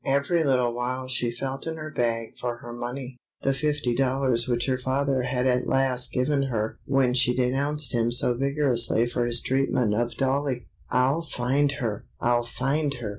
Every 0.03 0.43
little 0.43 0.73
while 0.73 1.07
she 1.07 1.29
felt 1.29 1.67
in 1.67 1.75
her 1.77 1.91
bag 1.91 2.35
for 2.35 2.57
her 2.57 2.73
money—the 2.73 3.53
fifty 3.53 3.93
dollars 3.93 4.47
which 4.47 4.65
her 4.65 4.79
father 4.79 5.21
had 5.21 5.45
at 5.45 5.67
last 5.67 6.11
given 6.11 6.41
her 6.41 6.79
when 6.85 7.13
she 7.13 7.35
denounced 7.35 7.93
him 7.93 8.11
so 8.11 8.33
vigorously 8.33 9.05
for 9.05 9.27
his 9.27 9.41
treatment 9.41 9.93
of 9.93 10.17
Dollie. 10.17 10.65
"I'll 10.89 11.21
find 11.21 11.73
her! 11.73 12.05
I'll 12.19 12.41
find 12.45 12.95
her!" 12.95 13.09